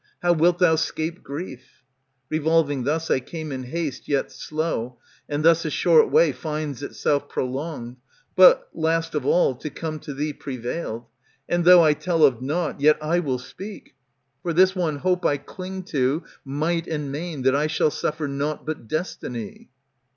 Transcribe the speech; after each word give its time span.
How 0.23 0.33
wilt 0.33 0.57
thou 0.57 0.77
'scape 0.77 1.21
grief?" 1.23 1.61
230 2.31 2.39
Revolving 2.39 2.83
thus, 2.85 3.11
I 3.11 3.19
came 3.19 3.51
in 3.51 3.65
haste, 3.65 4.07
yet 4.07 4.31
slow, 4.31 4.97
And 5.29 5.45
thus 5.45 5.63
a 5.63 5.69
short 5.69 6.09
way 6.09 6.31
finds 6.31 6.81
itself 6.81 7.29
prolonged; 7.29 7.97
But, 8.35 8.67
last 8.73 9.13
of 9.13 9.27
all, 9.27 9.53
to 9.57 9.69
come 9.69 9.99
to 9.99 10.15
thee 10.15 10.33
prevailed. 10.33 11.05
And 11.47 11.65
though 11.65 11.83
I 11.85 11.93
tell 11.93 12.23
of 12.23 12.41
nought, 12.41 12.81
yet 12.81 12.97
I 12.99 13.19
will 13.19 13.37
speak; 13.37 13.93
For 14.41 14.53
this 14.53 14.73
one 14.75 14.95
hope 14.95 15.23
I 15.23 15.37
cling 15.37 15.83
to, 15.93 16.23
might 16.43 16.87
and 16.87 17.11
main. 17.11 17.43
That 17.43 17.55
I 17.55 17.67
shall 17.67 17.91
suffer 17.91 18.27
nought 18.27 18.65
but 18.65 18.87
destiny. 18.87 19.69